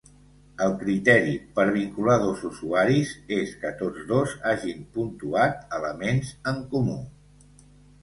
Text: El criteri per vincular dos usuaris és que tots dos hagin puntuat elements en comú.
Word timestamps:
El 0.67 0.71
criteri 0.83 1.35
per 1.59 1.65
vincular 1.75 2.15
dos 2.23 2.41
usuaris 2.49 3.13
és 3.39 3.53
que 3.67 3.75
tots 3.85 4.09
dos 4.15 4.35
hagin 4.55 4.83
puntuat 4.99 5.81
elements 5.81 6.37
en 6.55 6.63
comú. 6.77 7.01